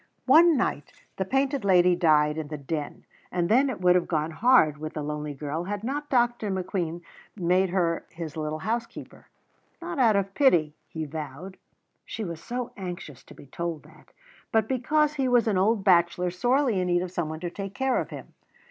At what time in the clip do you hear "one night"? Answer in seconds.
0.25-0.91